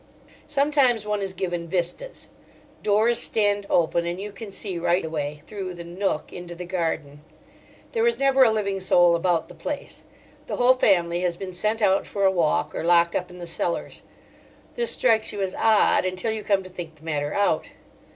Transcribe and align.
Sometimes 0.47 1.05
one 1.05 1.21
is 1.21 1.31
given 1.31 1.67
"Vistas." 1.67 2.27
Doors 2.81 3.19
stand 3.19 3.67
open, 3.69 4.03
and 4.07 4.19
you 4.19 4.31
can 4.31 4.49
see 4.49 4.79
right 4.79 5.05
away 5.05 5.43
through 5.45 5.75
"The 5.75 5.83
Nook" 5.83 6.33
into 6.33 6.55
the 6.55 6.65
garden. 6.65 7.21
There 7.91 8.07
is 8.07 8.17
never 8.17 8.43
a 8.43 8.49
living 8.49 8.79
soul 8.79 9.15
about 9.15 9.47
the 9.47 9.53
place. 9.53 10.01
The 10.47 10.55
whole 10.55 10.73
family 10.73 11.19
has 11.21 11.37
been 11.37 11.53
sent 11.53 11.83
out 11.83 12.07
for 12.07 12.25
a 12.25 12.31
walk 12.31 12.73
or 12.73 12.83
locked 12.83 13.13
up 13.13 13.29
in 13.29 13.37
the 13.37 13.45
cellars. 13.45 14.01
This 14.73 14.89
strikes 14.89 15.31
you 15.33 15.41
as 15.43 15.53
odd 15.53 16.03
until 16.03 16.31
you 16.31 16.41
come 16.43 16.63
to 16.63 16.69
think 16.71 16.95
the 16.95 17.03
matter 17.05 17.35
out. 17.35 17.69